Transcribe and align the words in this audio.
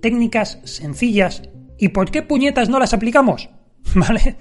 técnicas 0.00 0.60
sencillas 0.64 1.42
y 1.78 1.88
por 1.88 2.10
qué 2.10 2.22
puñetas 2.22 2.68
no 2.68 2.78
las 2.78 2.92
aplicamos. 2.92 3.50
¿Vale? 3.94 4.36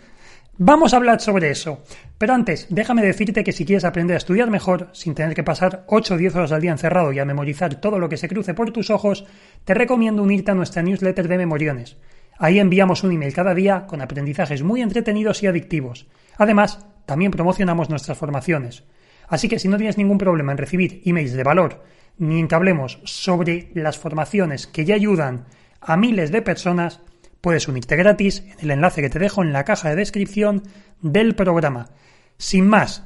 Vamos 0.60 0.94
a 0.94 0.98
hablar 0.98 1.22
sobre 1.22 1.52
eso. 1.52 1.84
Pero 2.18 2.34
antes, 2.34 2.66
déjame 2.72 3.04
decirte 3.04 3.44
que 3.44 3.52
si 3.52 3.64
quieres 3.64 3.86
aprender 3.86 4.16
a 4.16 4.18
estudiar 4.18 4.50
mejor, 4.50 4.90
sin 4.92 5.14
tener 5.14 5.36
que 5.36 5.44
pasar 5.44 5.84
8 5.88 6.16
o 6.16 6.18
10 6.18 6.36
horas 6.36 6.52
al 6.52 6.62
día 6.62 6.72
encerrado 6.72 7.14
y 7.14 7.20
a 7.20 7.26
memorizar 7.26 7.80
todo 7.80 8.00
lo 8.00 8.10
que 8.10 8.18
se 8.18 8.28
cruce 8.28 8.56
por 8.56 8.72
tus 8.72 8.90
ojos, 8.90 9.26
te 9.66 9.76
recomiendo 9.76 10.24
unirte 10.24 10.50
a 10.50 10.56
nuestra 10.56 10.82
newsletter 10.82 11.28
de 11.28 11.38
Memoriones. 11.38 11.98
Ahí 12.40 12.58
enviamos 12.58 13.04
un 13.04 13.12
email 13.12 13.34
cada 13.34 13.54
día 13.54 13.86
con 13.86 14.02
aprendizajes 14.02 14.64
muy 14.64 14.82
entretenidos 14.82 15.44
y 15.44 15.48
adictivos. 15.48 16.08
Además, 16.38 16.88
también 17.06 17.32
promocionamos 17.32 17.92
nuestras 17.92 18.18
formaciones. 18.18 18.84
Así 19.28 19.48
que 19.48 19.60
si 19.60 19.68
no 19.68 19.78
tienes 19.78 19.98
ningún 19.98 20.18
problema 20.18 20.54
en 20.54 20.58
recibir 20.58 21.02
emails 21.06 21.34
de 21.34 21.44
valor 21.44 21.84
ni 22.18 22.40
en 22.40 22.48
que 22.48 22.56
hablemos 22.56 23.00
sobre 23.04 23.70
las 23.74 23.98
formaciones 23.98 24.68
que 24.68 24.86
ya 24.86 24.96
ayudan 24.96 25.46
a 25.82 25.98
miles 25.98 26.32
de 26.32 26.42
personas, 26.42 27.02
puedes 27.42 27.68
unirte 27.68 27.96
gratis 27.96 28.44
en 28.46 28.60
el 28.62 28.72
enlace 28.72 29.02
que 29.02 29.10
te 29.10 29.20
dejo 29.20 29.44
en 29.44 29.54
la 29.54 29.64
caja 29.64 29.90
de 29.90 29.96
descripción 29.96 30.64
del 31.02 31.36
programa. 31.36 31.90
Sin 32.38 32.68
más, 32.68 33.04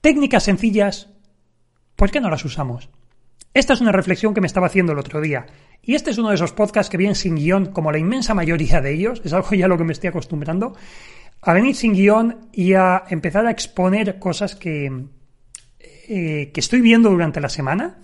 técnicas 0.00 0.44
sencillas, 0.44 1.10
¿por 1.96 2.10
qué 2.10 2.20
no 2.20 2.30
las 2.30 2.44
usamos? 2.44 2.88
Esta 3.52 3.72
es 3.72 3.80
una 3.80 3.92
reflexión 3.92 4.32
que 4.32 4.40
me 4.40 4.46
estaba 4.46 4.68
haciendo 4.68 4.92
el 4.92 4.98
otro 4.98 5.20
día. 5.20 5.46
Y 5.82 5.94
este 5.94 6.10
es 6.10 6.18
uno 6.18 6.28
de 6.28 6.36
esos 6.36 6.52
podcasts 6.52 6.90
que 6.90 6.96
vienen 6.96 7.16
sin 7.16 7.36
guion, 7.36 7.66
como 7.66 7.90
la 7.90 7.98
inmensa 7.98 8.34
mayoría 8.34 8.80
de 8.80 8.92
ellos, 8.92 9.20
es 9.24 9.32
algo 9.32 9.50
ya 9.52 9.64
a 9.64 9.68
lo 9.68 9.76
que 9.76 9.84
me 9.84 9.92
estoy 9.92 10.08
acostumbrando, 10.08 10.74
a 11.42 11.52
venir 11.52 11.74
sin 11.74 11.94
guion 11.94 12.48
y 12.52 12.74
a 12.74 13.04
empezar 13.08 13.46
a 13.46 13.50
exponer 13.50 14.18
cosas 14.18 14.54
que, 14.54 15.06
eh, 15.80 16.50
que 16.52 16.60
estoy 16.60 16.80
viendo 16.80 17.10
durante 17.10 17.40
la 17.40 17.48
semana 17.48 17.98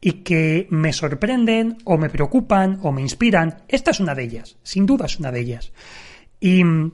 y 0.00 0.22
que 0.22 0.66
me 0.70 0.92
sorprenden 0.92 1.78
o 1.84 1.98
me 1.98 2.10
preocupan 2.10 2.78
o 2.82 2.92
me 2.92 3.02
inspiran. 3.02 3.62
Esta 3.68 3.90
es 3.90 4.00
una 4.00 4.14
de 4.14 4.24
ellas, 4.24 4.56
sin 4.62 4.86
duda 4.86 5.06
es 5.06 5.18
una 5.18 5.32
de 5.32 5.40
ellas. 5.40 5.72
Y 6.40 6.62
mm, 6.62 6.92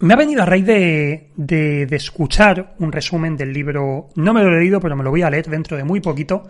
me 0.00 0.14
ha 0.14 0.16
venido 0.16 0.42
a 0.42 0.46
raíz 0.46 0.64
de, 0.64 1.30
de, 1.36 1.96
escuchar 1.96 2.74
un 2.78 2.90
resumen 2.90 3.36
del 3.36 3.52
libro, 3.52 4.08
no 4.16 4.32
me 4.32 4.42
lo 4.42 4.48
he 4.48 4.60
leído, 4.60 4.80
pero 4.80 4.96
me 4.96 5.04
lo 5.04 5.10
voy 5.10 5.22
a 5.22 5.30
leer 5.30 5.48
dentro 5.48 5.76
de 5.76 5.84
muy 5.84 6.00
poquito, 6.00 6.48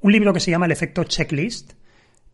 un 0.00 0.12
libro 0.12 0.32
que 0.32 0.40
se 0.40 0.50
llama 0.50 0.66
El 0.66 0.72
efecto 0.72 1.04
checklist, 1.04 1.72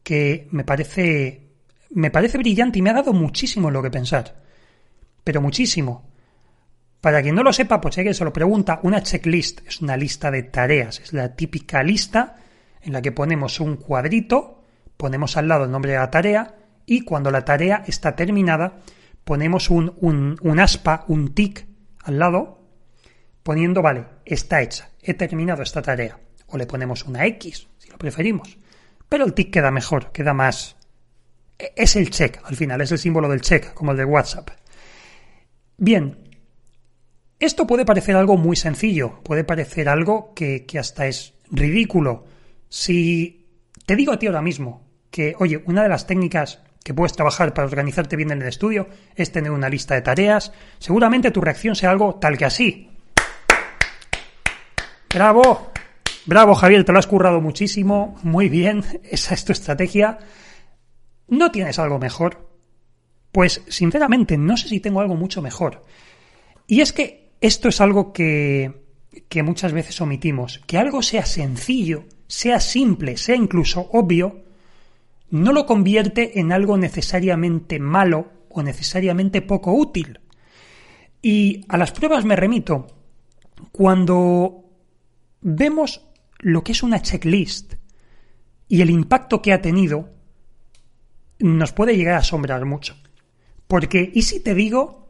que 0.02 0.48
me 0.52 0.64
parece, 0.64 1.50
me 1.90 2.10
parece 2.10 2.38
brillante 2.38 2.78
y 2.78 2.82
me 2.82 2.90
ha 2.90 2.94
dado 2.94 3.12
muchísimo 3.12 3.70
lo 3.70 3.82
que 3.82 3.90
pensar. 3.90 4.42
Pero 5.22 5.42
muchísimo. 5.42 6.08
Para 7.00 7.20
quien 7.22 7.34
no 7.34 7.42
lo 7.42 7.52
sepa, 7.52 7.80
pues 7.80 7.94
si 7.94 8.00
alguien 8.00 8.14
se 8.14 8.24
lo 8.24 8.32
pregunta, 8.32 8.80
una 8.82 9.02
checklist 9.02 9.60
es 9.66 9.80
una 9.82 9.96
lista 9.96 10.30
de 10.30 10.44
tareas, 10.44 11.00
es 11.00 11.12
la 11.12 11.36
típica 11.36 11.82
lista 11.82 12.36
en 12.86 12.92
la 12.92 13.02
que 13.02 13.12
ponemos 13.12 13.60
un 13.60 13.76
cuadrito, 13.76 14.62
ponemos 14.96 15.36
al 15.36 15.48
lado 15.48 15.64
el 15.64 15.70
nombre 15.70 15.92
de 15.92 15.98
la 15.98 16.10
tarea 16.10 16.54
y 16.86 17.02
cuando 17.02 17.30
la 17.30 17.44
tarea 17.44 17.82
está 17.86 18.14
terminada 18.14 18.78
ponemos 19.24 19.70
un, 19.70 19.92
un, 20.40 20.60
aspa, 20.60 21.04
un 21.08 21.34
tic 21.34 21.66
al 22.04 22.20
lado, 22.20 22.62
poniendo, 23.42 23.82
vale, 23.82 24.06
está 24.24 24.62
hecha, 24.62 24.90
he 25.02 25.14
terminado 25.14 25.64
esta 25.64 25.82
tarea. 25.82 26.16
O 26.46 26.56
le 26.56 26.64
ponemos 26.64 27.04
una 27.06 27.26
X, 27.26 27.66
si 27.76 27.90
lo 27.90 27.98
preferimos. 27.98 28.56
Pero 29.08 29.24
el 29.24 29.34
tic 29.34 29.52
queda 29.52 29.72
mejor, 29.72 30.12
queda 30.12 30.32
más... 30.32 30.76
E, 31.58 31.72
es 31.74 31.96
el 31.96 32.10
check, 32.10 32.40
al 32.44 32.54
final, 32.54 32.80
es 32.80 32.92
el 32.92 33.00
símbolo 33.00 33.28
del 33.28 33.40
check, 33.40 33.74
como 33.74 33.90
el 33.90 33.96
de 33.96 34.04
WhatsApp. 34.04 34.50
Bien, 35.76 36.16
esto 37.40 37.66
puede 37.66 37.84
parecer 37.84 38.14
algo 38.14 38.36
muy 38.36 38.54
sencillo, 38.54 39.24
puede 39.24 39.42
parecer 39.42 39.88
algo 39.88 40.34
que, 40.34 40.66
que 40.66 40.78
hasta 40.78 41.08
es 41.08 41.34
ridículo, 41.50 42.26
si 42.68 43.46
te 43.84 43.96
digo 43.96 44.12
a 44.12 44.18
ti 44.18 44.26
ahora 44.26 44.42
mismo 44.42 44.86
que, 45.10 45.34
oye, 45.38 45.62
una 45.66 45.82
de 45.82 45.88
las 45.88 46.06
técnicas 46.06 46.60
que 46.84 46.94
puedes 46.94 47.14
trabajar 47.14 47.52
para 47.54 47.66
organizarte 47.66 48.16
bien 48.16 48.30
en 48.30 48.42
el 48.42 48.48
estudio 48.48 48.88
es 49.14 49.32
tener 49.32 49.50
una 49.50 49.68
lista 49.68 49.94
de 49.94 50.02
tareas, 50.02 50.52
seguramente 50.78 51.30
tu 51.30 51.40
reacción 51.40 51.74
sea 51.74 51.90
algo 51.90 52.16
tal 52.16 52.36
que 52.38 52.44
así. 52.44 52.90
¡Bravo! 55.12 55.72
Bravo, 56.26 56.54
Javier, 56.54 56.84
te 56.84 56.92
lo 56.92 56.98
has 56.98 57.06
currado 57.06 57.40
muchísimo, 57.40 58.16
muy 58.22 58.48
bien, 58.48 58.84
esa 59.04 59.34
es 59.34 59.44
tu 59.44 59.52
estrategia. 59.52 60.18
¿No 61.28 61.50
tienes 61.50 61.78
algo 61.78 61.98
mejor? 61.98 62.50
Pues, 63.32 63.62
sinceramente, 63.68 64.36
no 64.36 64.56
sé 64.56 64.68
si 64.68 64.80
tengo 64.80 65.00
algo 65.00 65.14
mucho 65.14 65.42
mejor. 65.42 65.84
Y 66.66 66.80
es 66.80 66.92
que 66.92 67.32
esto 67.40 67.68
es 67.68 67.80
algo 67.80 68.12
que, 68.12 68.84
que 69.28 69.42
muchas 69.42 69.72
veces 69.72 70.00
omitimos. 70.00 70.60
Que 70.66 70.78
algo 70.78 71.02
sea 71.02 71.26
sencillo 71.26 72.04
sea 72.26 72.60
simple, 72.60 73.16
sea 73.16 73.36
incluso 73.36 73.88
obvio, 73.92 74.44
no 75.30 75.52
lo 75.52 75.66
convierte 75.66 76.40
en 76.40 76.52
algo 76.52 76.76
necesariamente 76.76 77.78
malo 77.78 78.30
o 78.48 78.62
necesariamente 78.62 79.42
poco 79.42 79.72
útil. 79.72 80.20
Y 81.22 81.64
a 81.68 81.76
las 81.76 81.92
pruebas 81.92 82.24
me 82.24 82.36
remito. 82.36 82.86
Cuando 83.72 84.64
vemos 85.40 86.06
lo 86.38 86.62
que 86.62 86.72
es 86.72 86.82
una 86.82 87.02
checklist 87.02 87.74
y 88.68 88.82
el 88.82 88.90
impacto 88.90 89.42
que 89.42 89.52
ha 89.52 89.62
tenido, 89.62 90.10
nos 91.38 91.72
puede 91.72 91.96
llegar 91.96 92.14
a 92.14 92.18
asombrar 92.18 92.64
mucho. 92.64 92.96
Porque, 93.66 94.10
¿y 94.14 94.22
si 94.22 94.40
te 94.40 94.54
digo 94.54 95.08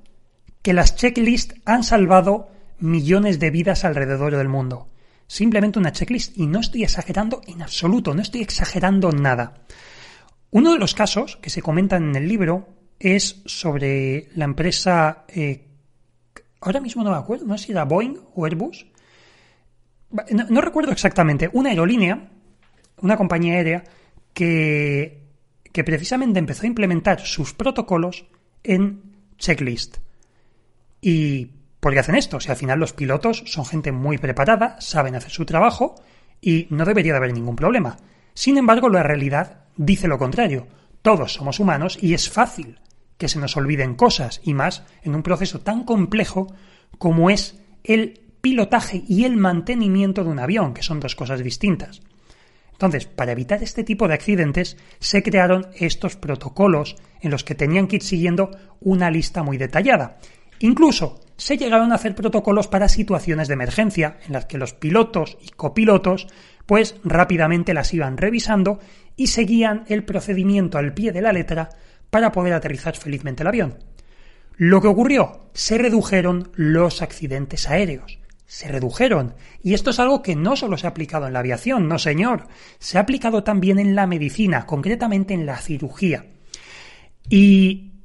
que 0.62 0.72
las 0.72 0.97
checklists 0.97 1.54
han 1.65 1.84
salvado 1.84 2.48
millones 2.78 3.38
de 3.38 3.50
vidas 3.50 3.84
alrededor 3.84 4.37
del 4.37 4.48
mundo? 4.48 4.88
Simplemente 5.27 5.79
una 5.79 5.93
checklist 5.93 6.37
y 6.39 6.47
no 6.47 6.61
estoy 6.61 6.85
exagerando 6.85 7.41
en 7.47 7.63
absoluto, 7.63 8.15
no 8.15 8.23
estoy 8.23 8.43
exagerando 8.43 9.11
nada. 9.13 9.67
Uno 10.51 10.73
de 10.73 10.79
los 10.79 10.95
casos 10.95 11.37
que 11.37 11.51
se 11.51 11.63
comentan 11.63 12.11
en 12.11 12.17
el 12.17 12.29
libro 12.29 12.69
es 12.99 13.43
sobre 13.45 14.29
la 14.35 14.45
empresa, 14.45 15.25
eh, 15.29 15.67
ahora 16.61 16.81
mismo 16.81 17.05
no 17.05 17.11
me 17.11 17.17
acuerdo, 17.17 17.47
no 17.47 17.59
sé 17.59 17.67
si 17.67 17.73
era 17.73 17.85
Boeing 17.85 18.19
o 18.35 18.45
Airbus, 18.45 18.87
no, 20.51 20.61
recuerdo 20.61 20.93
exactamente, 20.93 21.51
una 21.53 21.71
aerolínea, 21.71 22.31
una 23.03 23.17
compañía 23.17 23.55
aérea 23.55 23.84
que, 24.33 25.25
que 25.72 25.84
precisamente 25.84 26.39
empezó 26.39 26.63
a 26.63 26.69
implementar 26.69 27.21
sus 27.21 27.53
protocolos 27.53 28.27
en 28.63 29.03
checklist. 29.37 29.99
Y 31.01 31.51
¿Por 31.86 31.92
qué 31.92 32.00
hacen 32.00 32.16
esto? 32.16 32.41
Sea, 32.41 32.54
al 32.54 32.59
final 32.59 32.80
los 32.80 32.92
pilotos 32.92 33.44
son 33.47 33.65
gente 33.65 33.92
muy 33.92 34.18
preparada, 34.18 34.77
saben 34.80 35.15
hacer 35.15 35.30
su 35.30 35.47
trabajo 35.47 35.94
y 36.41 36.66
no 36.71 36.84
debería 36.84 37.12
de 37.12 37.18
haber 37.18 37.33
ningún 37.33 37.54
problema. 37.54 37.97
Sin 38.34 38.59
embargo, 38.59 38.88
la 38.88 39.04
realidad 39.04 39.66
dice 39.77 40.09
lo 40.09 40.18
contrario. 40.18 40.66
Todos 41.00 41.34
somos 41.34 41.60
humanos 41.60 41.97
y 42.03 42.15
es 42.15 42.28
fácil 42.28 42.80
que 43.18 43.28
se 43.28 43.38
nos 43.38 43.56
olviden 43.56 43.94
cosas, 43.94 44.41
y 44.42 44.53
más 44.53 44.83
en 45.04 45.15
un 45.15 45.22
proceso 45.22 45.60
tan 45.60 45.84
complejo 45.84 46.53
como 46.98 47.30
es 47.30 47.60
el 47.84 48.21
pilotaje 48.41 49.04
y 49.06 49.22
el 49.22 49.36
mantenimiento 49.36 50.24
de 50.24 50.30
un 50.30 50.41
avión, 50.41 50.74
que 50.74 50.83
son 50.83 50.98
dos 50.98 51.15
cosas 51.15 51.38
distintas. 51.38 52.03
Entonces, 52.72 53.06
para 53.06 53.30
evitar 53.30 53.62
este 53.62 53.84
tipo 53.84 54.09
de 54.09 54.15
accidentes, 54.15 54.77
se 54.98 55.22
crearon 55.22 55.68
estos 55.77 56.16
protocolos 56.16 56.97
en 57.21 57.30
los 57.30 57.44
que 57.44 57.54
tenían 57.54 57.86
que 57.86 57.94
ir 57.94 58.03
siguiendo 58.03 58.50
una 58.80 59.09
lista 59.09 59.44
muy 59.44 59.56
detallada. 59.56 60.18
Incluso 60.59 61.21
se 61.36 61.56
llegaron 61.56 61.92
a 61.92 61.97
hacer 61.97 62.15
protocolos 62.15 62.68
para 62.68 62.88
situaciones 62.88 63.48
de 63.48 63.54
emergencia, 63.54 64.18
en 64.27 64.33
las 64.33 64.47
que 64.47 64.59
los 64.59 64.74
pilotos 64.74 65.36
y 65.42 65.50
copilotos 65.50 66.28
pues 66.66 66.97
rápidamente 67.04 67.74
las 67.74 67.94
iban 67.94 68.16
revisando 68.16 68.80
y 69.16 69.28
seguían 69.28 69.84
el 69.88 70.04
procedimiento 70.04 70.78
al 70.78 70.94
pie 70.94 71.12
de 71.12 71.22
la 71.22 71.33
letra 71.33 71.71
para 72.10 72.33
poder 72.33 72.53
aterrizar 72.53 72.97
felizmente 72.97 73.42
el 73.42 73.48
avión. 73.48 73.78
Lo 74.56 74.80
que 74.80 74.88
ocurrió, 74.88 75.48
se 75.53 75.78
redujeron 75.78 76.50
los 76.54 77.03
accidentes 77.03 77.68
aéreos. 77.68 78.18
Se 78.47 78.68
redujeron. 78.68 79.34
Y 79.62 79.74
esto 79.74 79.91
es 79.91 79.98
algo 79.98 80.22
que 80.22 80.36
no 80.36 80.56
solo 80.56 80.78
se 80.78 80.86
ha 80.86 80.91
aplicado 80.91 81.27
en 81.27 81.33
la 81.33 81.41
aviación, 81.41 81.88
no 81.88 81.98
señor. 81.98 82.47
Se 82.78 82.97
ha 82.97 83.03
aplicado 83.03 83.42
también 83.44 83.78
en 83.78 83.94
la 83.94 84.06
medicina, 84.06 84.66
concretamente 84.66 85.34
en 85.34 85.47
la 85.47 85.59
cirugía. 85.59 86.27
Y 87.28 87.96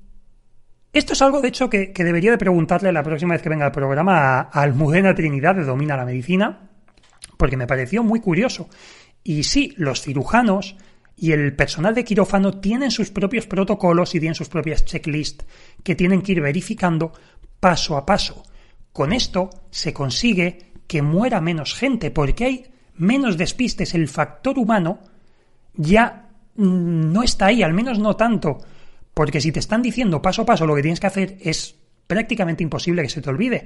esto 0.93 1.13
es 1.13 1.21
algo, 1.21 1.41
de 1.41 1.47
hecho, 1.47 1.69
que, 1.69 1.93
debería 1.95 2.31
de 2.31 2.37
preguntarle 2.37 2.91
la 2.91 3.03
próxima 3.03 3.33
vez 3.33 3.41
que 3.41 3.49
venga 3.49 3.65
al 3.65 3.71
programa 3.71 4.39
a, 4.39 4.41
Almudena 4.41 5.15
Trinidad 5.15 5.55
de 5.55 5.63
Domina 5.63 5.95
la 5.95 6.05
Medicina, 6.05 6.69
porque 7.37 7.57
me 7.57 7.67
pareció 7.67 8.03
muy 8.03 8.19
curioso. 8.19 8.69
Y 9.23 9.43
sí, 9.43 9.73
los 9.77 10.01
cirujanos 10.01 10.75
y 11.15 11.31
el 11.31 11.55
personal 11.55 11.95
de 11.95 12.03
quirófano 12.03 12.59
tienen 12.59 12.91
sus 12.91 13.09
propios 13.09 13.47
protocolos 13.47 14.15
y 14.15 14.19
tienen 14.19 14.35
sus 14.35 14.49
propias 14.49 14.83
checklists 14.83 15.45
que 15.83 15.95
tienen 15.95 16.21
que 16.21 16.33
ir 16.33 16.41
verificando 16.41 17.13
paso 17.59 17.95
a 17.95 18.05
paso. 18.05 18.43
Con 18.91 19.13
esto 19.13 19.49
se 19.69 19.93
consigue 19.93 20.71
que 20.87 21.01
muera 21.01 21.39
menos 21.39 21.73
gente 21.73 22.11
porque 22.11 22.45
hay 22.45 22.65
menos 22.95 23.37
despistes. 23.37 23.93
El 23.93 24.09
factor 24.09 24.59
humano 24.59 24.99
ya 25.73 26.27
mm, 26.55 27.13
no 27.13 27.23
está 27.23 27.45
ahí, 27.45 27.63
al 27.63 27.73
menos 27.73 27.97
no 27.97 28.15
tanto. 28.17 28.57
Porque 29.13 29.41
si 29.41 29.51
te 29.51 29.59
están 29.59 29.81
diciendo 29.81 30.21
paso 30.21 30.43
a 30.43 30.45
paso 30.45 30.65
lo 30.65 30.75
que 30.75 30.81
tienes 30.81 30.99
que 30.99 31.07
hacer 31.07 31.37
es 31.41 31.75
prácticamente 32.07 32.63
imposible 32.63 33.01
que 33.01 33.09
se 33.09 33.21
te 33.21 33.29
olvide. 33.29 33.65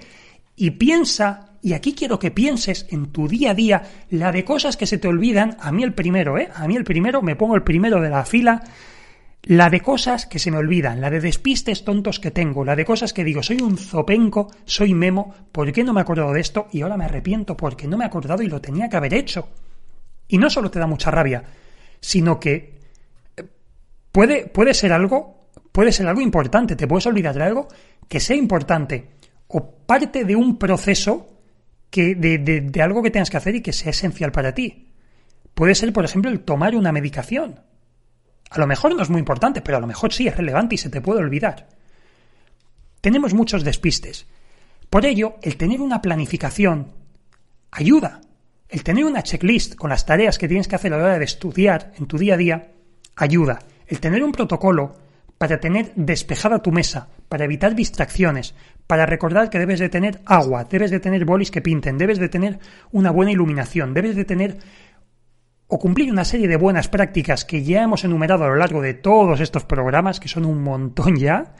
Y 0.55 0.71
piensa, 0.71 1.57
y 1.61 1.73
aquí 1.73 1.93
quiero 1.93 2.19
que 2.19 2.31
pienses 2.31 2.87
en 2.89 3.07
tu 3.07 3.27
día 3.27 3.51
a 3.51 3.55
día, 3.55 3.83
la 4.09 4.31
de 4.31 4.45
cosas 4.45 4.77
que 4.77 4.85
se 4.85 4.97
te 4.97 5.07
olvidan, 5.07 5.57
a 5.59 5.71
mí 5.71 5.83
el 5.83 5.93
primero, 5.93 6.37
¿eh? 6.37 6.49
A 6.53 6.67
mí 6.67 6.75
el 6.75 6.83
primero, 6.83 7.21
me 7.21 7.35
pongo 7.35 7.55
el 7.55 7.63
primero 7.63 7.99
de 7.99 8.09
la 8.09 8.23
fila, 8.23 8.63
la 9.45 9.69
de 9.69 9.81
cosas 9.81 10.25
que 10.25 10.39
se 10.39 10.49
me 10.49 10.57
olvidan, 10.57 11.01
la 11.01 11.09
de 11.09 11.19
despistes 11.19 11.83
tontos 11.83 12.19
que 12.19 12.31
tengo, 12.31 12.65
la 12.65 12.75
de 12.75 12.85
cosas 12.85 13.13
que 13.13 13.23
digo, 13.23 13.43
soy 13.43 13.61
un 13.61 13.77
zopenco, 13.77 14.51
soy 14.65 14.93
memo, 14.93 15.33
¿por 15.51 15.71
qué 15.71 15.83
no 15.83 15.93
me 15.93 16.01
he 16.01 16.03
acordado 16.03 16.33
de 16.33 16.41
esto? 16.41 16.67
Y 16.71 16.81
ahora 16.81 16.97
me 16.97 17.05
arrepiento 17.05 17.55
porque 17.55 17.87
no 17.87 17.97
me 17.97 18.05
he 18.05 18.07
acordado 18.07 18.41
y 18.41 18.47
lo 18.47 18.61
tenía 18.61 18.89
que 18.89 18.97
haber 18.97 19.13
hecho. 19.13 19.49
Y 20.27 20.37
no 20.37 20.49
solo 20.49 20.71
te 20.71 20.79
da 20.79 20.87
mucha 20.87 21.11
rabia, 21.11 21.43
sino 21.99 22.39
que 22.39 22.79
eh, 23.37 23.43
puede, 24.11 24.47
puede 24.47 24.73
ser 24.73 24.91
algo, 24.91 25.34
puede 25.75 25.91
ser 25.91 26.07
algo 26.07 26.21
importante, 26.21 26.77
te 26.77 26.87
puedes 26.87 27.05
olvidar 27.05 27.35
de 27.35 27.43
algo 27.43 27.67
que 28.07 28.21
sea 28.21 28.37
importante 28.37 29.09
o 29.47 29.75
parte 29.85 30.23
de 30.23 30.33
un 30.33 30.57
proceso 30.57 31.27
que, 31.89 32.15
de, 32.15 32.37
de, 32.37 32.81
algo 32.81 33.03
que 33.03 33.11
tengas 33.11 33.29
que 33.29 33.35
hacer 33.35 33.55
y 33.55 33.61
que 33.61 33.73
sea 33.73 33.89
esencial 33.89 34.31
para 34.31 34.53
ti. 34.53 34.93
Puede 35.53 35.75
ser, 35.75 35.91
por 35.91 36.05
ejemplo, 36.05 36.31
el 36.31 36.45
tomar 36.45 36.77
una 36.77 36.93
medicación. 36.93 37.59
A 38.49 38.57
lo 38.57 38.67
mejor 38.67 38.95
no 38.95 39.03
es 39.03 39.09
muy 39.09 39.19
importante, 39.19 39.59
pero 39.59 39.77
a 39.77 39.81
lo 39.81 39.87
mejor 39.87 40.13
sí 40.13 40.25
es 40.25 40.37
relevante 40.37 40.75
y 40.75 40.77
se 40.77 40.89
te 40.89 41.01
puede 41.01 41.19
olvidar. 41.19 41.67
Tenemos 43.01 43.33
muchos 43.33 43.65
despistes. 43.65 44.27
Por 44.89 45.05
ello, 45.05 45.35
el 45.41 45.57
tener 45.57 45.81
una 45.81 46.01
planificación 46.01 46.93
ayuda. 47.71 48.21
El 48.69 48.81
tener 48.85 49.03
una 49.03 49.23
checklist 49.23 49.75
con 49.75 49.89
las 49.89 50.05
tareas 50.05 50.37
que 50.37 50.47
tienes 50.47 50.69
que 50.69 50.75
hacer 50.77 50.93
a 50.93 50.97
la 50.97 51.03
hora 51.03 51.19
de 51.19 51.25
estudiar 51.25 51.91
en 51.97 52.05
tu 52.05 52.17
día 52.17 52.35
a 52.35 52.37
día 52.37 52.71
ayuda. 53.17 53.59
El 53.87 53.99
tener 53.99 54.23
un 54.23 54.31
protocolo 54.31 55.03
para 55.37 55.59
tener 55.59 55.91
despejada 55.95 56.61
tu 56.61 56.71
mesa, 56.71 57.09
para 57.27 57.45
evitar 57.45 57.75
distracciones, 57.75 58.55
para 58.87 59.05
recordar 59.05 59.49
que 59.49 59.59
debes 59.59 59.79
de 59.79 59.89
tener 59.89 60.21
agua, 60.25 60.65
debes 60.65 60.91
de 60.91 60.99
tener 60.99 61.25
bolis 61.25 61.51
que 61.51 61.61
pinten, 61.61 61.97
debes 61.97 62.19
de 62.19 62.29
tener 62.29 62.59
una 62.91 63.11
buena 63.11 63.31
iluminación, 63.31 63.93
debes 63.93 64.15
de 64.15 64.25
tener 64.25 64.57
o 65.67 65.79
cumplir 65.79 66.11
una 66.11 66.25
serie 66.25 66.47
de 66.47 66.57
buenas 66.57 66.87
prácticas 66.87 67.43
que 67.43 67.63
ya 67.63 67.83
hemos 67.83 68.03
enumerado 68.03 68.43
a 68.43 68.47
lo 68.47 68.55
largo 68.55 68.81
de 68.81 68.93
todos 68.93 69.39
estos 69.39 69.65
programas, 69.65 70.19
que 70.19 70.27
son 70.27 70.45
un 70.45 70.61
montón 70.61 71.17
ya, 71.17 71.55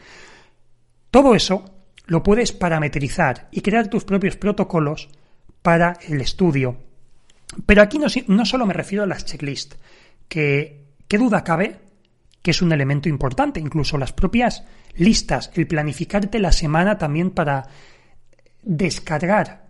todo 1.10 1.34
eso 1.34 1.66
lo 2.06 2.22
puedes 2.22 2.52
parametrizar 2.52 3.48
y 3.52 3.62
crear 3.62 3.88
tus 3.88 4.06
propios 4.06 4.38
protocolos 4.38 5.10
para 5.62 5.98
el 6.08 6.22
estudio. 6.22 6.78
Pero 7.66 7.82
aquí 7.82 8.00
no, 8.00 8.46
solo 8.46 8.66
me 8.66 8.74
refiero 8.74 9.04
a 9.04 9.08
las 9.08 9.26
checklists, 9.26 9.78
que 10.28 10.86
qué 11.08 11.18
duda 11.18 11.44
cabe 11.44 11.80
que 12.46 12.52
es 12.52 12.62
un 12.62 12.72
elemento 12.72 13.10
importante. 13.10 13.60
Incluso 13.60 13.98
las 13.98 14.14
propias 14.14 14.66
listas, 14.94 15.50
el 15.56 15.66
planificarte 15.66 16.38
la 16.38 16.52
semana 16.52 17.00
también 17.00 17.32
para 17.32 17.70
descargar 18.62 19.66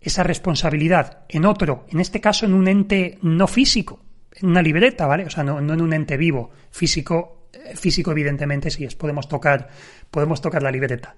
esa 0.00 0.24
responsabilidad 0.24 1.20
en 1.28 1.44
otro, 1.44 1.86
en 1.88 2.00
este 2.00 2.20
caso 2.20 2.44
en 2.44 2.54
un 2.54 2.66
ente 2.66 3.20
no 3.22 3.46
físico, 3.46 4.00
en 4.32 4.48
una 4.48 4.60
libreta, 4.60 5.06
¿vale? 5.06 5.24
O 5.24 5.30
sea, 5.30 5.44
no, 5.44 5.60
en 5.60 5.80
un 5.80 5.92
ente 5.92 6.16
vivo, 6.16 6.50
físico, 6.72 7.48
eh, 7.52 7.76
físico 7.76 8.10
evidentemente 8.10 8.72
sí 8.72 8.84
es, 8.84 8.96
podemos 8.96 9.28
tocar, 9.28 9.68
podemos 10.10 10.40
tocar 10.40 10.64
la 10.64 10.72
libreta. 10.72 11.14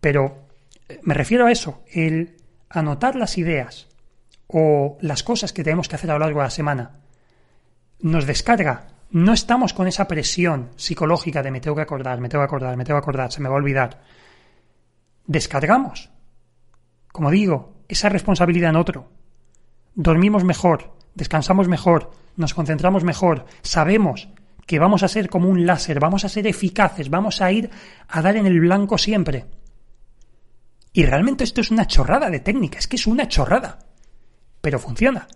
Pero 0.00 0.46
eh, 0.88 1.00
me 1.02 1.12
refiero 1.12 1.44
a 1.44 1.52
eso, 1.52 1.84
el 1.92 2.34
anotar 2.70 3.14
las 3.14 3.36
ideas 3.36 3.88
o 4.46 4.96
las 5.02 5.22
cosas 5.22 5.52
que 5.52 5.62
tenemos 5.62 5.86
que 5.86 5.96
hacer 5.96 6.10
a 6.10 6.14
lo 6.14 6.20
largo 6.20 6.40
de 6.40 6.46
la 6.46 6.50
semana 6.50 6.92
nos 8.00 8.24
descarga 8.24 8.95
no 9.10 9.32
estamos 9.32 9.72
con 9.72 9.86
esa 9.86 10.08
presión 10.08 10.70
psicológica 10.76 11.42
de 11.42 11.50
me 11.50 11.60
tengo 11.60 11.76
que 11.76 11.82
acordar, 11.82 12.20
me 12.20 12.28
tengo 12.28 12.42
que 12.42 12.46
acordar, 12.46 12.76
me 12.76 12.84
tengo 12.84 12.98
que 12.98 13.04
acordar, 13.04 13.32
se 13.32 13.40
me 13.40 13.48
va 13.48 13.54
a 13.54 13.58
olvidar. 13.58 14.02
Descargamos, 15.26 16.10
como 17.12 17.30
digo, 17.30 17.74
esa 17.88 18.08
responsabilidad 18.08 18.70
en 18.70 18.76
otro. 18.76 19.10
Dormimos 19.94 20.44
mejor, 20.44 20.92
descansamos 21.14 21.68
mejor, 21.68 22.10
nos 22.36 22.54
concentramos 22.54 23.04
mejor, 23.04 23.46
sabemos 23.62 24.28
que 24.66 24.78
vamos 24.78 25.02
a 25.02 25.08
ser 25.08 25.28
como 25.28 25.48
un 25.48 25.64
láser, 25.64 26.00
vamos 26.00 26.24
a 26.24 26.28
ser 26.28 26.46
eficaces, 26.46 27.08
vamos 27.08 27.40
a 27.40 27.50
ir 27.52 27.70
a 28.08 28.20
dar 28.20 28.36
en 28.36 28.46
el 28.46 28.60
blanco 28.60 28.98
siempre. 28.98 29.46
Y 30.92 31.04
realmente 31.04 31.44
esto 31.44 31.60
es 31.60 31.70
una 31.70 31.86
chorrada 31.86 32.30
de 32.30 32.40
técnica, 32.40 32.78
es 32.78 32.88
que 32.88 32.96
es 32.96 33.06
una 33.06 33.28
chorrada. 33.28 33.78
Pero 34.60 34.78
funciona. 34.78 35.28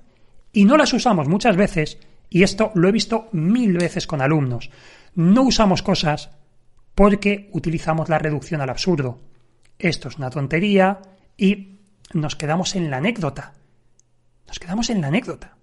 Y 0.53 0.65
no 0.65 0.77
las 0.77 0.93
usamos 0.93 1.29
muchas 1.29 1.57
veces 1.57 1.99
y 2.31 2.45
esto 2.45 2.71
lo 2.75 2.89
he 2.89 2.93
visto 2.93 3.29
mil 3.33 3.77
veces 3.77 4.07
con 4.07 4.23
alumnos. 4.23 4.71
No 5.17 5.43
usamos 5.43 5.83
cosas 5.83 6.31
porque 6.95 7.51
utilizamos 7.53 8.09
la 8.09 8.19
reducción 8.19 8.61
al 8.61 8.71
absurdo. 8.71 9.21
Esto 9.79 10.09
es 10.09 10.17
una 10.17 10.31
tontería 10.31 11.01
y 11.37 11.81
nos 12.15 12.37
quedamos 12.37 12.77
en 12.77 12.91
la 12.91 12.99
anécdota. 12.99 13.55
Nos 14.47 14.59
quedamos 14.59 14.91
en 14.91 15.01
la 15.01 15.09
anécdota. 15.09 15.57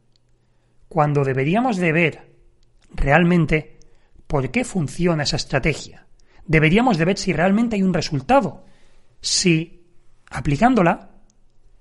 Cuando 0.89 1.23
deberíamos 1.23 1.77
de 1.77 1.91
ver 1.91 2.35
realmente 2.93 3.79
por 4.27 4.51
qué 4.51 4.65
funciona 4.65 5.23
esa 5.23 5.37
estrategia. 5.37 6.07
Deberíamos 6.45 6.97
de 6.97 7.05
ver 7.05 7.17
si 7.17 7.33
realmente 7.33 7.75
hay 7.75 7.83
un 7.83 7.93
resultado. 7.93 8.65
Si, 9.21 9.85
aplicándola, 10.29 11.11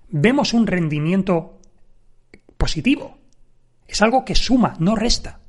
vemos 0.09 0.53
un 0.53 0.67
rendimiento 0.67 1.61
positivo. 2.57 3.16
Es 3.89 4.03
algo 4.03 4.25
que 4.25 4.35
suma, 4.35 4.77
no 4.79 4.97
resta. 4.97 5.41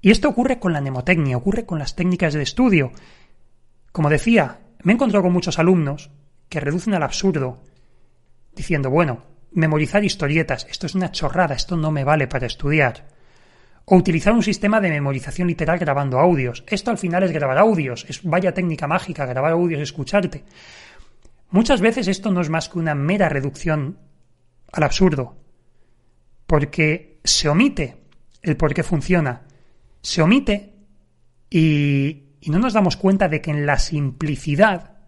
Y 0.00 0.10
esto 0.10 0.28
ocurre 0.28 0.58
con 0.58 0.72
la 0.72 0.80
mnemotecnia, 0.80 1.36
ocurre 1.36 1.64
con 1.64 1.78
las 1.78 1.94
técnicas 1.94 2.34
de 2.34 2.42
estudio. 2.42 2.92
Como 3.92 4.10
decía, 4.10 4.60
me 4.82 4.92
he 4.92 4.94
encontrado 4.94 5.22
con 5.22 5.32
muchos 5.32 5.58
alumnos 5.58 6.10
que 6.48 6.60
reducen 6.60 6.94
al 6.94 7.04
absurdo, 7.04 7.62
diciendo, 8.54 8.90
bueno, 8.90 9.24
memorizar 9.52 10.04
historietas, 10.04 10.66
esto 10.68 10.86
es 10.86 10.94
una 10.94 11.12
chorrada, 11.12 11.54
esto 11.54 11.76
no 11.76 11.92
me 11.92 12.04
vale 12.04 12.26
para 12.26 12.46
estudiar. 12.46 13.06
O 13.84 13.96
utilizar 13.96 14.32
un 14.32 14.42
sistema 14.42 14.80
de 14.80 14.90
memorización 14.90 15.48
literal 15.48 15.78
grabando 15.78 16.18
audios. 16.18 16.64
Esto 16.68 16.90
al 16.90 16.98
final 16.98 17.22
es 17.24 17.32
grabar 17.32 17.58
audios, 17.58 18.04
es 18.08 18.22
vaya 18.22 18.54
técnica 18.54 18.86
mágica, 18.86 19.26
grabar 19.26 19.52
audios 19.52 19.80
escucharte. 19.80 20.44
Muchas 21.50 21.80
veces 21.80 22.08
esto 22.08 22.30
no 22.30 22.40
es 22.40 22.48
más 22.48 22.68
que 22.68 22.78
una 22.78 22.94
mera 22.94 23.28
reducción 23.28 23.98
al 24.72 24.82
absurdo 24.84 25.41
porque 26.52 27.18
se 27.24 27.48
omite 27.48 27.96
el 28.42 28.58
por 28.58 28.74
qué 28.74 28.82
funciona. 28.82 29.46
Se 30.02 30.20
omite 30.20 30.74
y, 31.48 32.24
no 32.46 32.58
nos 32.58 32.74
damos 32.74 32.98
cuenta 32.98 33.30
de 33.30 33.40
que 33.40 33.50
en 33.50 33.64
la 33.64 33.78
simplicidad 33.78 34.98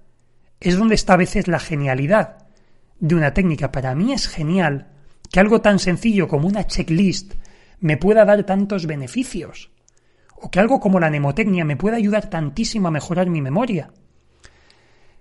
es 0.59 0.79
donde 0.79 0.95
está 0.95 1.13
a 1.13 1.19
veces 1.19 1.47
la 1.47 1.59
genialidad 1.59 2.47
de 2.99 3.15
una 3.15 3.35
técnica. 3.35 3.71
Para 3.71 3.95
mí 3.95 4.15
es 4.15 4.27
genial 4.27 4.89
que 5.31 5.39
algo 5.39 5.61
tan 5.61 5.79
sencillo 5.79 6.29
como 6.29 6.49
una 6.49 6.67
checklist 6.67 7.35
me 7.79 7.99
pueda 7.99 8.25
dar 8.25 8.45
tantos 8.45 8.87
beneficios. 8.87 9.71
O 10.37 10.51
que 10.51 10.61
algo 10.61 10.81
como 10.81 10.99
la 10.99 11.11
mnemotecnia 11.11 11.67
me 11.67 11.77
pueda 11.77 11.99
ayudar 11.99 12.31
tantísimo 12.31 12.89
a 12.89 12.91
mejorar 12.91 13.29
mi 13.29 13.43
memoria. 13.43 13.91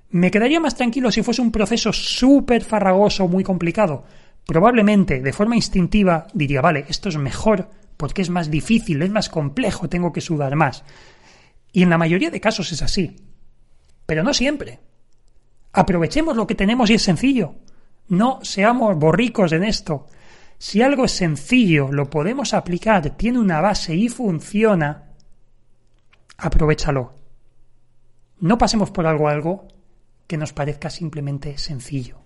Me 0.10 0.32
quedaría 0.32 0.62
más 0.62 0.76
tranquilo 0.76 1.12
si 1.12 1.22
fuese 1.22 1.42
un 1.42 1.52
proceso 1.52 1.92
súper 1.92 2.64
farragoso, 2.64 3.28
muy 3.28 3.44
complicado, 3.44 4.06
probablemente 4.46 5.22
de 5.22 5.34
forma 5.34 5.56
instintiva 5.56 6.28
diría, 6.34 6.62
vale, 6.62 6.86
esto 6.88 7.10
es 7.10 7.18
mejor 7.18 7.70
porque 7.98 8.22
es 8.22 8.30
más 8.30 8.50
difícil, 8.50 9.02
es 9.02 9.10
más 9.10 9.30
complejo, 9.30 9.90
tengo 9.90 10.12
que 10.12 10.22
sudar 10.22 10.56
más. 10.56 10.84
Y 11.72 11.84
en 11.84 11.90
la 11.90 11.98
mayoría 11.98 12.32
de 12.32 12.42
casos 12.42 12.72
es 12.72 12.82
así. 12.82 13.16
Pero 14.06 14.24
no 14.24 14.34
siempre. 14.34 14.80
Aprovechemos 15.72 16.36
lo 16.36 16.46
que 16.46 16.56
tenemos 16.56 16.90
y 16.90 16.96
es 16.96 17.02
sencillo. 17.02 17.56
No 18.08 18.40
seamos 18.44 18.98
borricos 18.98 19.54
en 19.54 19.64
esto. 19.64 20.08
Si 20.58 20.82
algo 20.82 21.06
es 21.06 21.12
sencillo, 21.12 21.92
lo 21.92 22.10
podemos 22.10 22.54
aplicar, 22.54 23.10
tiene 23.12 23.40
una 23.40 23.60
base 23.60 23.96
y 23.96 24.08
funciona, 24.08 25.12
aprovechalo. 26.38 27.16
No 28.40 28.58
pasemos 28.58 28.92
por 28.92 29.08
algo 29.08 29.28
algo 29.28 29.68
que 30.28 30.38
nos 30.38 30.54
parezca 30.54 30.90
simplemente 30.90 31.58
sencillo. 31.58 32.23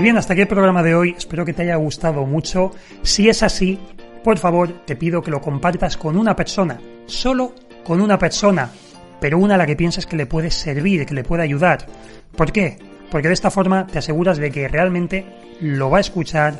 Y 0.00 0.02
bien, 0.02 0.16
hasta 0.16 0.32
aquí 0.32 0.40
el 0.40 0.48
programa 0.48 0.82
de 0.82 0.94
hoy. 0.94 1.14
Espero 1.14 1.44
que 1.44 1.52
te 1.52 1.60
haya 1.60 1.76
gustado 1.76 2.24
mucho. 2.24 2.70
Si 3.02 3.28
es 3.28 3.42
así, 3.42 3.78
por 4.24 4.38
favor, 4.38 4.86
te 4.86 4.96
pido 4.96 5.20
que 5.20 5.30
lo 5.30 5.42
compartas 5.42 5.98
con 5.98 6.16
una 6.16 6.34
persona. 6.34 6.80
Solo 7.04 7.54
con 7.84 8.00
una 8.00 8.18
persona. 8.18 8.70
Pero 9.20 9.36
una 9.36 9.56
a 9.56 9.58
la 9.58 9.66
que 9.66 9.76
piensas 9.76 10.06
que 10.06 10.16
le 10.16 10.24
puede 10.24 10.50
servir, 10.50 11.04
que 11.04 11.12
le 11.12 11.22
puede 11.22 11.42
ayudar. 11.42 11.84
¿Por 12.34 12.50
qué? 12.50 12.78
Porque 13.10 13.28
de 13.28 13.34
esta 13.34 13.50
forma 13.50 13.86
te 13.88 13.98
aseguras 13.98 14.38
de 14.38 14.50
que 14.50 14.68
realmente 14.68 15.26
lo 15.60 15.90
va 15.90 15.98
a 15.98 16.00
escuchar 16.00 16.58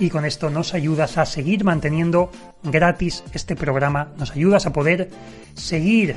y 0.00 0.08
con 0.08 0.24
esto 0.24 0.48
nos 0.48 0.72
ayudas 0.72 1.18
a 1.18 1.26
seguir 1.26 1.64
manteniendo 1.64 2.32
gratis 2.62 3.22
este 3.34 3.54
programa, 3.54 4.14
nos 4.16 4.30
ayudas 4.30 4.64
a 4.64 4.72
poder 4.72 5.10
seguir 5.52 6.16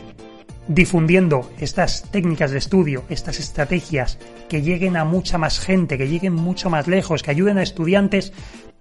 difundiendo 0.67 1.49
estas 1.59 2.03
técnicas 2.11 2.51
de 2.51 2.57
estudio, 2.57 3.03
estas 3.09 3.39
estrategias 3.39 4.17
que 4.47 4.61
lleguen 4.61 4.97
a 4.97 5.05
mucha 5.05 5.37
más 5.37 5.59
gente, 5.59 5.97
que 5.97 6.07
lleguen 6.07 6.33
mucho 6.33 6.69
más 6.69 6.87
lejos, 6.87 7.23
que 7.23 7.31
ayuden 7.31 7.57
a 7.57 7.63
estudiantes 7.63 8.33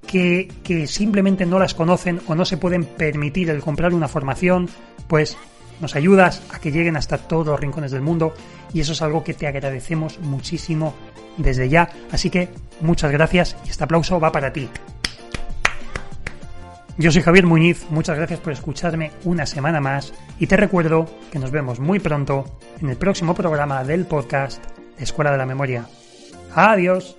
que, 0.07 0.49
que 0.63 0.87
simplemente 0.87 1.47
no 1.47 1.59
las 1.59 1.75
conocen 1.75 2.21
o 2.27 2.35
no 2.35 2.45
se 2.45 2.57
pueden 2.57 2.85
permitir 2.85 3.51
el 3.51 3.61
comprar 3.61 3.95
una 3.95 4.09
formación, 4.09 4.69
pues 5.09 5.37
nos 5.81 5.97
ayudas 5.97 6.43
a 6.53 6.59
que 6.59 6.73
lleguen 6.73 6.97
hasta 6.97 7.19
todos 7.19 7.47
los 7.47 7.61
rincones 7.61 7.91
del 7.91 8.03
mundo 8.03 8.35
y 8.73 8.81
eso 8.81 8.93
es 8.93 9.03
algo 9.03 9.25
que 9.25 9.35
te 9.35 9.47
agradecemos 9.47 10.19
muchísimo 10.21 10.95
desde 11.37 11.69
ya. 11.69 11.89
Así 12.13 12.31
que 12.31 12.49
muchas 12.81 13.11
gracias 13.11 13.57
y 13.67 13.71
este 13.71 13.85
aplauso 13.85 14.21
va 14.21 14.33
para 14.33 14.53
ti. 14.53 14.69
Yo 17.01 17.11
soy 17.11 17.23
Javier 17.23 17.47
Muñiz, 17.47 17.87
muchas 17.89 18.19
gracias 18.19 18.41
por 18.41 18.53
escucharme 18.53 19.11
una 19.25 19.47
semana 19.47 19.81
más 19.81 20.13
y 20.39 20.47
te 20.47 20.59
recuerdo 20.59 21.07
que 21.33 21.39
nos 21.39 21.51
vemos 21.51 21.81
muy 21.81 21.99
pronto 21.99 22.45
en 22.79 22.91
el 22.91 22.99
próximo 22.99 23.35
programa 23.35 23.83
del 23.85 24.05
podcast 24.05 24.63
Escuela 24.99 25.33
de 25.33 25.39
la 25.39 25.47
Memoria. 25.47 25.87
Adiós. 26.55 27.17